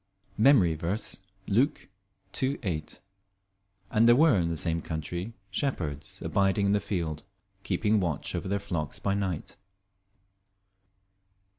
MEMORY 0.39 0.73
VERSE, 0.73 1.19
Luke 1.45 1.87
2: 2.33 2.57
8 2.63 3.01
"And 3.91 4.07
there 4.07 4.15
were 4.15 4.35
in 4.35 4.49
the 4.49 4.57
same 4.57 4.81
country 4.81 5.33
shepherds 5.51 6.23
abiding 6.23 6.65
in 6.65 6.71
the 6.71 6.79
field, 6.79 7.21
keeping 7.61 7.99
watch 7.99 8.33
over 8.33 8.47
their 8.47 8.57
flocks 8.59 8.97
by 8.97 9.13
night." 9.13 9.57